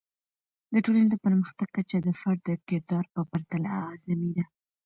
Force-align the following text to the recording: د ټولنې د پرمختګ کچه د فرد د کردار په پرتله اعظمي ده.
د 0.73 0.75
ټولنې 0.85 1.07
د 1.11 1.15
پرمختګ 1.25 1.67
کچه 1.75 1.97
د 2.03 2.09
فرد 2.19 2.39
د 2.47 2.49
کردار 2.67 3.05
په 3.13 3.21
پرتله 3.31 3.69
اعظمي 3.89 4.31
ده. 4.37 4.45